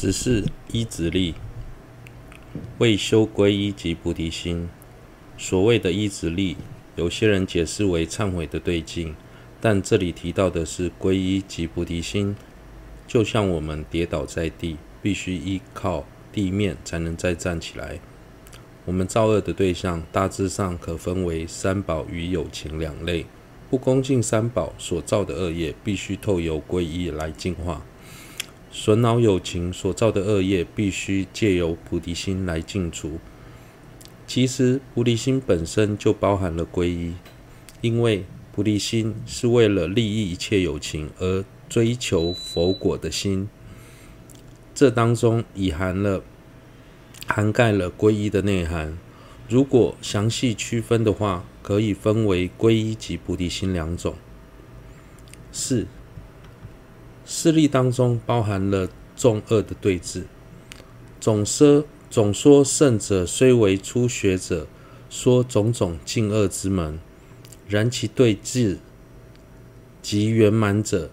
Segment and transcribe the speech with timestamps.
[0.00, 1.34] 只是依止力，
[2.78, 4.66] 为修皈依及菩提心。
[5.36, 6.56] 所谓的依止力，
[6.96, 9.14] 有些人解释为忏悔的对境，
[9.60, 12.34] 但这里提到的是皈依及菩提心。
[13.06, 18.00] 就像我们跌倒在地，必须依靠地面才能再站起来。
[18.86, 23.26] 我们造恶的对象大致上可分为三宝与有情两类。
[23.68, 27.84] 不恭敬三宝所造的恶业，必须透由皈依来净化。
[28.72, 33.18] 损恼有情所造的恶业，必须借由菩提心来净除。
[34.26, 37.14] 其实，菩提心本身就包含了皈依，
[37.80, 43.48] 因为菩提心是为了利益一切有情而追求佛果的心。
[44.72, 46.22] 这当中已含了
[47.26, 48.96] 涵盖了皈依的内涵。
[49.48, 54.14] 如果详细区分的话，可以分为皈依及菩提心两种。
[55.50, 55.88] 四。
[57.32, 60.24] 事例当中包含了众恶的对治，
[61.20, 64.66] 总说总说圣者虽为初学者，
[65.08, 66.98] 说种种尽恶之门，
[67.68, 68.78] 然其对治
[70.02, 71.08] 及圆满者，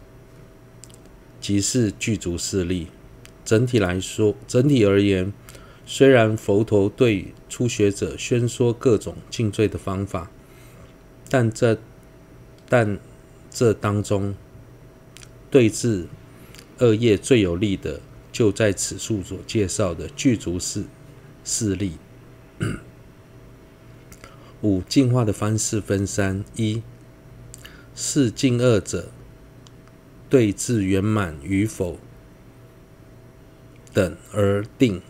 [1.40, 2.88] 即是具足事例。
[3.46, 5.32] 整体来说，整体而言，
[5.86, 10.32] 虽然佛陀对初学者宣说各种净罪的方法，
[11.30, 11.78] 但这
[12.68, 12.98] 但
[13.52, 14.34] 这当中。
[15.50, 16.08] 对治
[16.80, 20.86] 恶业最有力的，就在此处所介绍的具足事
[21.44, 21.94] 事例。
[24.62, 26.82] 五净化的方式分三：一
[27.96, 29.12] 是尽恶者
[30.30, 32.00] 对治圆满与否
[33.94, 35.02] 等而定。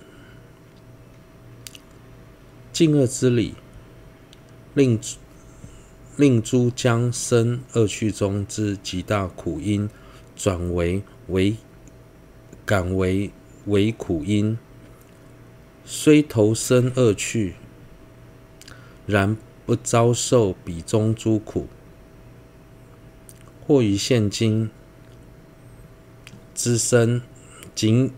[2.71, 3.55] 尽恶之理，
[4.75, 4.99] 令
[6.15, 9.89] 令诸将生恶趣中之极大苦因。
[10.38, 11.55] 转为为
[12.63, 13.31] 感为
[13.66, 14.55] 为苦因，
[15.83, 17.55] 虽投生恶趣，
[19.08, 21.67] 然不遭受彼中诸苦。
[23.65, 24.70] 或于现今
[26.53, 27.23] 之身，
[27.73, 28.14] 仅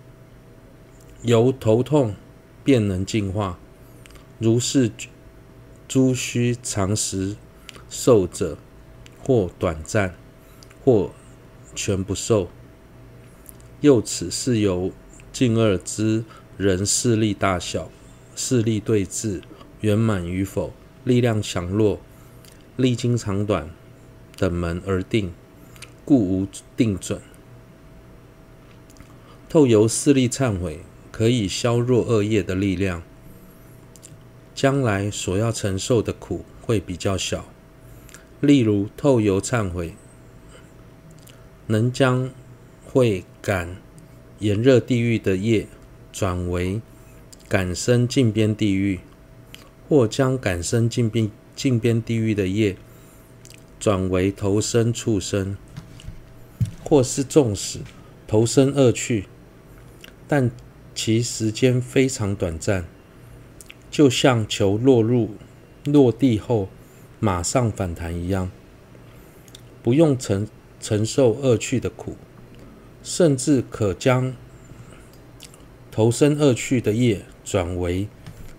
[1.22, 2.16] 由头痛
[2.66, 3.58] 便能净化，
[4.40, 4.92] 如是
[5.88, 7.38] 诸须常时
[7.90, 8.58] 受者，
[9.24, 10.14] 或短暂，
[10.84, 11.12] 或。
[11.76, 12.50] 全不受。
[13.82, 14.92] 又此是由
[15.32, 16.26] 尽恶之
[16.58, 17.90] 人势力大小、
[18.36, 19.42] 势力对治、
[19.82, 20.74] 圆满与否、
[21.06, 22.02] 力量强弱、
[22.76, 23.70] 历经长短
[24.36, 25.32] 等门而定，
[26.04, 27.22] 故无定准。
[29.48, 30.82] 透由势力忏悔，
[31.12, 33.02] 可以削弱恶业的力量，
[34.54, 37.46] 将来所要承受的苦会比较小。
[38.42, 39.96] 例如透由忏悔。
[41.72, 42.32] 能将
[42.84, 43.78] 会感
[44.40, 45.68] 炎热地狱的业
[46.12, 46.82] 转为
[47.48, 49.02] 感生近边地狱，
[49.88, 52.76] 或将感生近边近边地狱的业
[53.80, 55.56] 转为投生畜生，
[56.84, 57.82] 或是纵使
[58.26, 59.26] 投生恶趣，
[60.28, 60.50] 但
[60.96, 62.88] 其时间非常短暂，
[63.92, 65.36] 就像球落入
[65.86, 66.68] 落地后
[67.20, 68.50] 马上反弹一样，
[69.84, 70.48] 不用承。
[70.80, 72.16] 承受恶趣的苦，
[73.04, 74.34] 甚至可将
[75.92, 78.08] 投生恶趣的业转为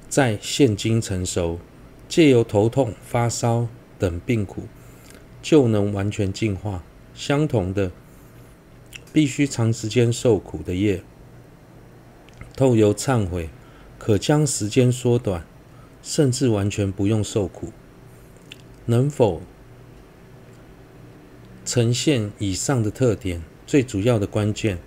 [0.09, 1.59] 在现今成熟，
[2.09, 4.65] 借由头痛、发烧等病苦，
[5.41, 6.83] 就能完全净化。
[7.15, 7.91] 相同的，
[9.13, 11.03] 必须长时间受苦的业，
[12.57, 13.49] 透由忏悔，
[13.99, 15.45] 可将时间缩短，
[16.03, 17.73] 甚至完全不用受苦。
[18.87, 19.43] 能否？
[21.73, 24.81] 呈现以上的特点，最主要的关键：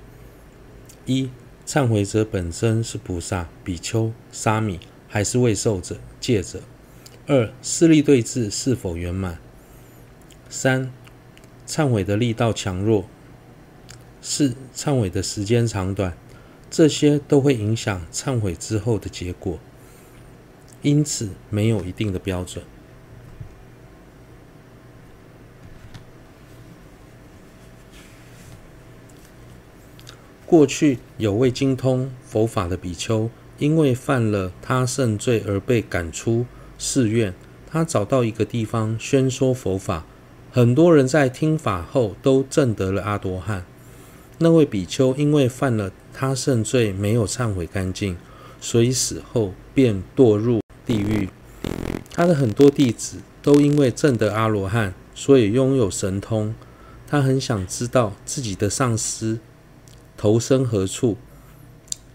[1.06, 1.30] 一、
[1.66, 6.60] 忏悔者本身是菩萨、比丘、沙弥，还是未受者、戒者；
[7.26, 9.36] 二、势力对峙是否圆满；
[10.50, 10.92] 三、
[11.66, 13.06] 忏悔的力道强弱；
[14.22, 16.18] 四、忏悔的时间长短，
[16.70, 19.58] 这些都会影响忏悔之后的结果。
[20.82, 22.66] 因此，没有一定的标准。
[30.54, 33.28] 过去有位精通佛法的比丘，
[33.58, 36.46] 因为犯了他圣罪而被赶出
[36.78, 37.34] 寺院。
[37.68, 40.06] 他找到一个地方宣说佛法，
[40.52, 43.66] 很多人在听法后都证得了阿罗汉。
[44.38, 48.16] 那位比丘因为犯了他圣罪，没有忏悔干净，
[48.62, 51.30] 所以死后便堕入地狱。
[52.14, 56.54] 他的很多弟子都因为证得阿罗汉，所以拥有神通。
[57.08, 59.40] 他很想知道自己的上师。
[60.24, 61.18] 投身何处？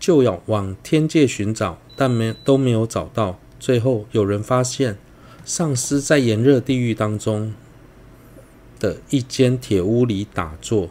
[0.01, 3.39] 就要往天界寻找，但没都没有找到。
[3.61, 4.97] 最后有人发现，
[5.45, 7.53] 上师在炎热地狱当中
[8.81, 10.89] 的一间铁屋里打坐，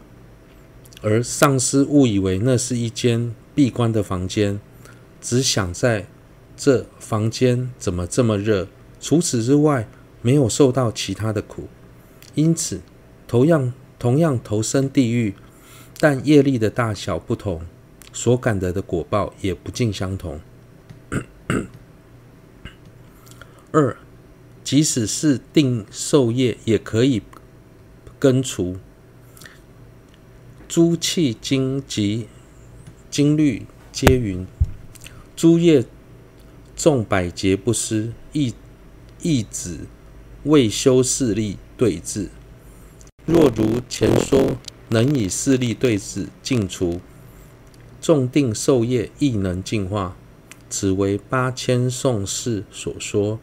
[1.02, 4.60] 而上师误以为那是一间闭关的房间，
[5.20, 6.06] 只想在
[6.56, 8.68] 这房间怎么这么热，
[9.00, 9.88] 除此之外
[10.22, 11.66] 没有受到其他的苦，
[12.36, 12.80] 因此
[13.26, 15.34] 同样同样投身地狱，
[16.00, 17.62] 但业力的大小不同，
[18.12, 20.40] 所感得的果报也不尽相同。
[23.72, 23.96] 二，
[24.62, 27.22] 即使是定受业，也可以
[28.18, 28.76] 根除。
[30.68, 32.28] 诸契经及
[33.10, 34.46] 经律皆云：
[35.34, 35.84] 诸业
[36.76, 38.54] 众百劫不失，亦
[39.20, 39.80] 亦指
[40.44, 42.28] 未修势力对治。
[43.26, 44.56] 若如前说，
[44.90, 47.00] 能以四力对治尽除，
[48.00, 50.16] 重定受业亦能净化，
[50.70, 53.38] 此为八千颂释所说。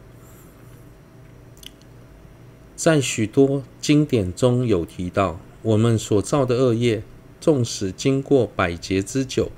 [2.74, 7.02] 在许多经典中有提到，我们所造的恶业，
[7.40, 9.50] 纵使经过百劫之久，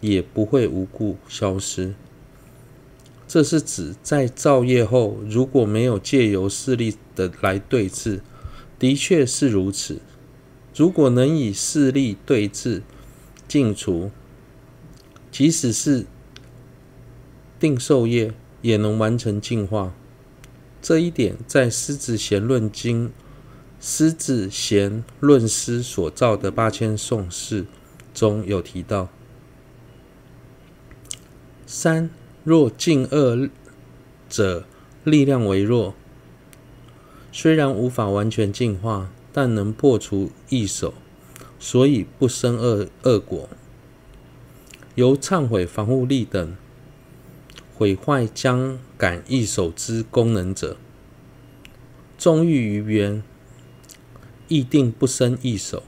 [0.00, 1.94] 也不会无故消失。
[3.26, 8.20] 这是指在造业后，如果没有借由势力的来对治，
[8.78, 10.00] 的确是如此。
[10.74, 12.82] 如果能以四力对治
[13.46, 14.10] 尽除，
[15.30, 16.06] 即使是
[17.60, 19.94] 定受业，也能完成净化。
[20.82, 23.08] 这一点在《狮子贤论经》
[23.80, 27.66] 狮子贤论师所造的八千颂释
[28.12, 29.08] 中有提到。
[31.66, 32.10] 三，
[32.42, 33.48] 若净恶
[34.28, 34.66] 者
[35.04, 35.94] 力量微弱，
[37.32, 40.94] 虽然无法完全净化，但能破除异手，
[41.58, 43.48] 所以不生恶恶果。
[44.94, 46.56] 由忏悔防护力等。
[47.76, 50.76] 毁坏将感异手之功能者，
[52.16, 53.20] 纵欲于缘，
[54.46, 55.82] 亦定不生异手。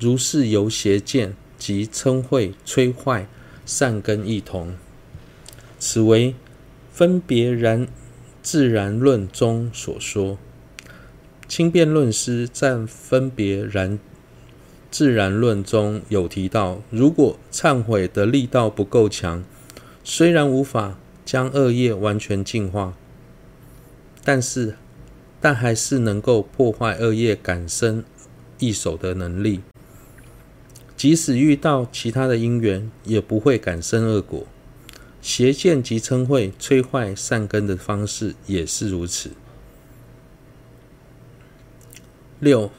[0.00, 3.28] 如是由邪见及嗔恚摧坏
[3.66, 4.74] 善根亦同。
[5.78, 6.34] 此为
[6.90, 7.86] 分别然
[8.42, 10.38] 自然论中所说。
[11.52, 13.98] 轻辩论师在分别然
[14.90, 19.44] 自然论中有提到，如果忏悔的力道不够强，
[20.02, 22.96] 虽然无法将恶业完全净化，
[24.24, 24.76] 但是，
[25.42, 28.02] 但还是能够破坏恶业感生
[28.58, 29.60] 异手的能力。
[30.96, 34.46] 即使遇到其他的因缘，也不会感生恶果。
[35.20, 39.32] 邪见及嗔恚摧坏善根的方式也是如此。
[42.42, 42.72] 六，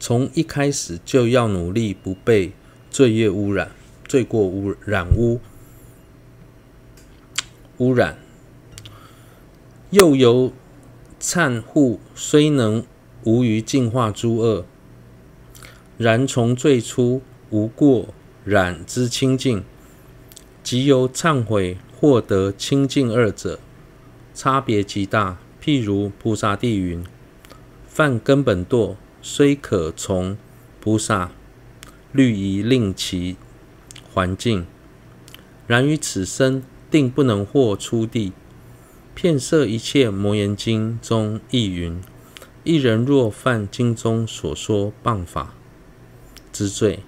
[0.00, 2.50] 从一开始就要努力不被
[2.90, 3.70] 罪业污染，
[4.08, 5.38] 罪过污染污。
[7.78, 8.18] 污染，
[9.90, 10.52] 又由
[11.20, 12.84] 忏护虽能
[13.22, 14.66] 无余净化诸恶，
[15.96, 18.08] 然从最初无过
[18.44, 19.62] 染之清净，
[20.64, 23.60] 即由忏悔获得清净二者，
[24.34, 25.38] 差别极大。
[25.62, 27.04] 譬如菩萨地云：
[27.92, 30.38] 犯根本堕，虽可从
[30.80, 31.30] 菩萨
[32.12, 33.36] 律仪令其
[34.10, 34.64] 还净，
[35.66, 36.62] 然于此生。
[36.92, 38.34] 定不能获出地。
[39.14, 42.02] 遍摄一切摩言经中亦云：
[42.64, 45.54] 一人若犯经中所说谤法
[46.52, 46.98] 之罪，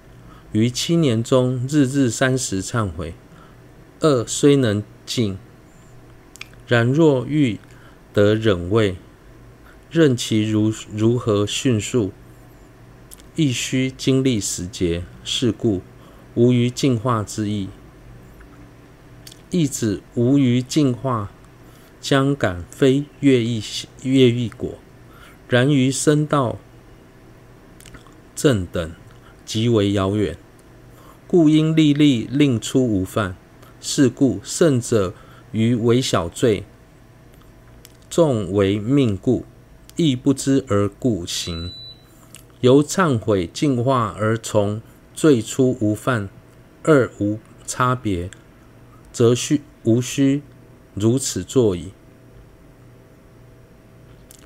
[0.53, 3.13] 于七年中日日三时忏悔，
[3.99, 5.37] 恶虽能尽，
[6.65, 7.59] 然若欲
[8.11, 8.95] 得忍位，
[9.95, 12.11] 任其如如何迅速，
[13.37, 15.05] 亦须经历时节。
[15.23, 15.81] 是故
[16.33, 17.69] 无余净化之意。
[19.51, 21.31] 亦指无余净化，
[22.01, 23.63] 将感非越异
[24.03, 24.77] 越异果，
[25.47, 26.59] 然于身道
[28.35, 28.91] 正等
[29.45, 30.37] 极为遥远，
[31.25, 33.37] 故应立立令出无犯。
[33.79, 35.13] 是故圣者
[35.53, 36.65] 于微小罪，
[38.09, 39.45] 重为命故，
[39.95, 41.71] 亦不知而故行。
[42.61, 44.81] 由忏悔净化而从
[45.13, 46.29] 最初无犯，
[46.83, 48.29] 二无差别。
[49.11, 50.41] 则须无需
[50.93, 51.93] 如此作矣。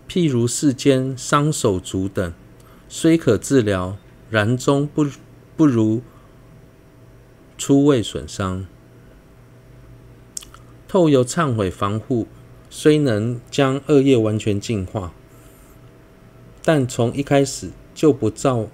[0.07, 2.31] 譬如世间伤手足等，
[2.87, 3.97] 虽可治疗，
[4.29, 5.07] 然终不
[5.57, 6.03] 不如
[7.57, 8.67] 初未损伤。
[10.87, 12.27] 透由忏悔防护，
[12.69, 15.15] 虽能将恶业完全净化，
[16.71, 18.67] 但从一开始就不造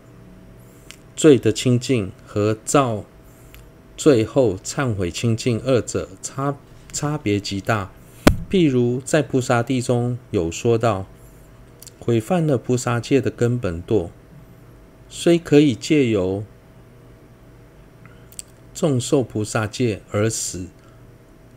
[1.15, 3.05] 罪的清净和造
[3.95, 6.57] 最后忏悔清净二者差
[6.91, 7.93] 差别极大。
[8.49, 11.05] 譬如在菩萨地中有说到，
[11.97, 14.09] 毁犯了菩萨戒的根本堕，
[15.07, 16.43] 虽可以借由
[18.73, 20.65] 重受菩萨戒而使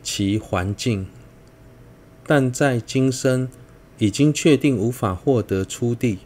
[0.04, 1.09] 其还净，
[2.25, 3.49] 但在今生
[3.99, 6.18] 已经确定无法获得初地。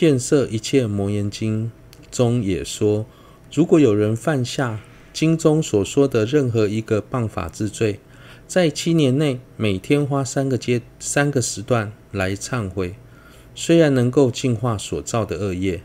[0.00, 1.72] 遍摄一切摩严经
[2.08, 3.04] 中也说，
[3.52, 4.78] 如果有人犯下
[5.12, 7.98] 经中所说的任何一个谤法之罪，
[8.46, 12.94] 在七年内每天花三个阶三个时段来忏悔，
[13.56, 15.82] 虽然能够净化所造的恶业，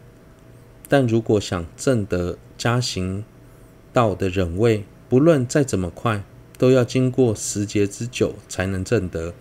[0.87, 3.25] 但如果想证得加行
[3.91, 6.23] 道的忍位，不论再怎么快，
[6.59, 9.33] 都要经过十劫之久才能证得。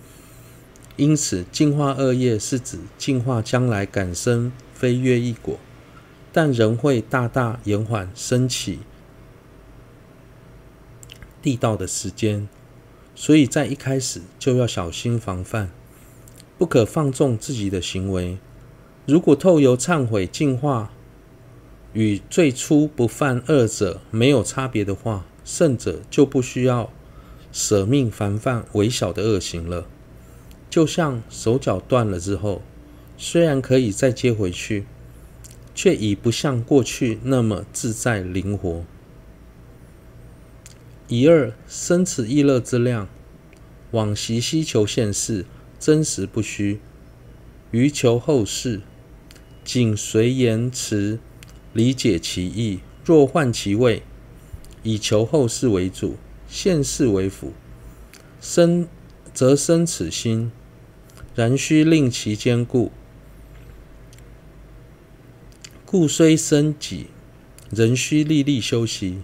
[0.96, 5.58] 因此，净化恶业是指净化将来感生非乐意果，
[6.32, 8.80] 但仍会大大延缓升起
[11.40, 12.46] 地道的时间。
[13.14, 15.70] 所以在一开始就要小心防范，
[16.58, 18.38] 不可放纵自己的行为。
[19.06, 20.92] 如果透由忏悔净化，
[21.92, 26.90] 与最初不犯二者没有差别的话，圣者就不需要
[27.50, 29.86] 舍命防范微小的恶行了。
[30.72, 32.62] 就像手脚断了之后，
[33.18, 34.86] 虽然可以再接回去，
[35.74, 38.82] 却已不像过去那么自在灵活。
[41.08, 43.06] 以二生此意乐之量，
[43.90, 45.44] 往昔希求现世，
[45.78, 46.78] 真实不虚；
[47.70, 48.80] 于求后世，
[49.62, 51.18] 仅随言辞。
[51.74, 54.02] 理解其意，若换其位，
[54.82, 56.16] 以求后世为主，
[56.48, 57.52] 现世为辅，
[58.40, 58.88] 生
[59.34, 60.50] 则生此心，
[61.34, 62.90] 然须令其坚固。
[65.86, 67.06] 故虽生己，
[67.70, 69.22] 仍须历历修习。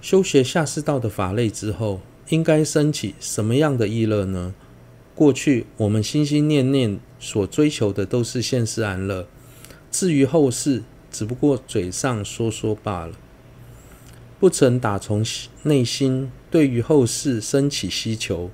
[0.00, 4.54] 修学下士道的法类之后，应该生起什么样的意乐呢？
[5.14, 9.26] 过去我们心心念念所追求的都是现世安乐。
[9.90, 13.14] 至于后世，只不过嘴上说说罢了，
[14.38, 15.24] 不曾打从
[15.62, 18.50] 内心对于后世升起希求。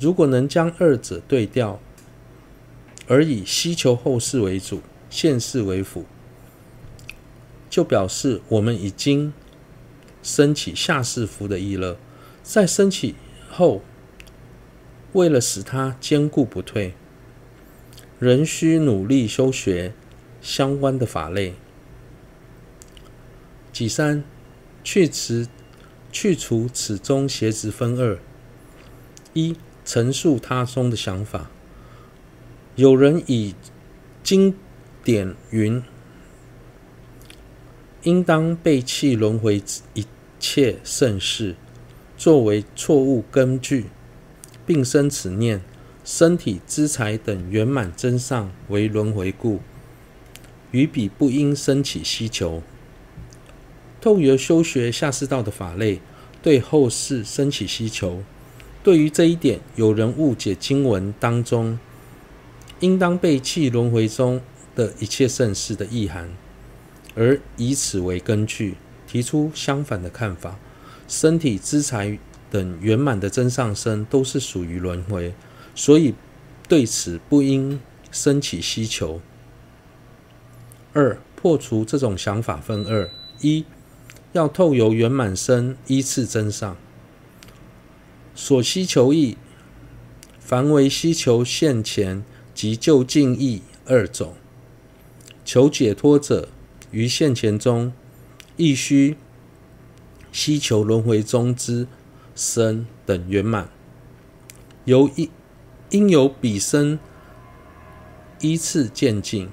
[0.00, 1.78] 如果能将二者对调，
[3.06, 6.04] 而以希求后世为主，现世为辅，
[7.68, 9.32] 就表示我们已经
[10.22, 11.96] 生起下士福的意乐。
[12.42, 13.14] 在生起
[13.50, 13.82] 后，
[15.12, 16.94] 为了使它坚固不退，
[18.18, 19.92] 仍需努力修学。
[20.42, 21.52] 相关的法类，
[23.74, 24.24] 己三
[24.82, 25.46] 去此
[26.10, 28.18] 去除此中邪执分二：
[29.34, 29.54] 一、
[29.92, 31.50] 陈述他中的想法。
[32.76, 33.56] 有人以
[34.22, 34.54] 经
[35.02, 35.82] 典云，
[38.04, 39.60] 应当背弃轮回
[39.94, 40.06] 一
[40.38, 41.56] 切盛事，
[42.16, 43.86] 作为错误根据，
[44.64, 45.60] 并生此念：
[46.04, 49.58] 身体、资财等圆满增上为轮回故。
[50.70, 52.62] 于彼不应生起希求，
[54.00, 56.00] 透由修学下士道的法类，
[56.40, 58.22] 对后世升起希求。
[58.82, 61.78] 对于这一点，有人误解经文当中
[62.80, 64.40] “应当背弃轮回中
[64.74, 66.30] 的一切盛事”的意涵，
[67.14, 70.56] 而以此为根据，提出相反的看法。
[71.06, 72.18] 身体、资财
[72.50, 75.34] 等圆满的真上身都是属于轮回，
[75.74, 76.14] 所以
[76.66, 79.20] 对此不应生起希求。
[80.94, 83.10] 二、破除这种想法分二：
[83.40, 83.64] 一
[84.32, 86.76] 要透由圆满身依次增上，
[88.34, 89.36] 所希求义，
[90.38, 94.34] 凡为希求现前及就近义二种。
[95.44, 96.48] 求解脱者
[96.90, 97.92] 于现前中，
[98.56, 99.16] 亦须
[100.32, 101.86] 希求轮回中之
[102.34, 103.68] 身等圆满，
[104.84, 105.28] 由应
[105.90, 106.98] 应由彼身
[108.40, 109.48] 依次渐进。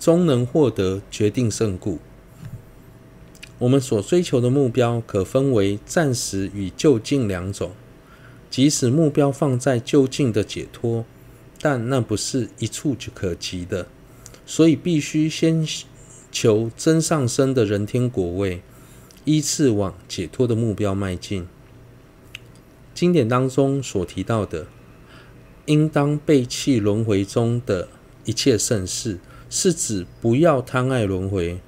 [0.00, 1.98] 终能获得决定胜故。
[3.58, 7.72] 我们所追求的目标可分为暂时与就近两种。
[8.50, 11.04] 即使目标放在就近的解脱，
[11.60, 13.86] 但那不是一蹴就可及的，
[14.46, 15.66] 所以必须先
[16.30, 18.62] 求真上生的人天果位，
[19.24, 21.46] 依次往解脱的目标迈进。
[22.94, 24.66] 经典当中所提到的，
[25.66, 27.88] 应当背弃轮回中的
[28.24, 29.18] 一切盛事。
[29.50, 31.58] 是指不要贪爱轮回。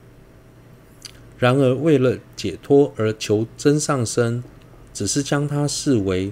[1.38, 4.44] 然而，为了解脱而求真上生，
[4.92, 6.30] 只是将它视为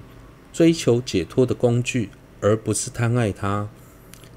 [0.59, 2.09] 追求解脱的工具，
[2.41, 3.69] 而不是贪爱它。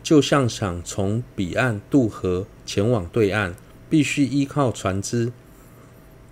[0.05, 3.57] 就像想从彼岸渡河前往对岸，
[3.91, 5.33] 必须依靠船只，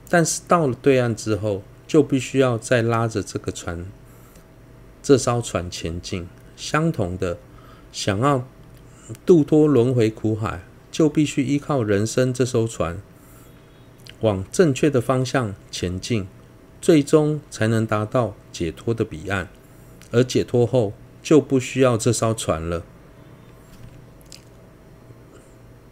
[0.08, 3.84] 但是到了对岸之后，就必须要再拉着这个船，
[5.02, 6.28] 这艘船前进。
[6.54, 7.38] 相同的，
[7.90, 8.46] 想要
[9.26, 13.02] 渡脱轮回苦海，就必须依靠人生这艘船，
[14.20, 16.28] 往正确的方向前进，
[16.80, 19.48] 最终才能达到解脱的彼岸。
[20.10, 22.82] 而解脱后，就不需要这艘船了。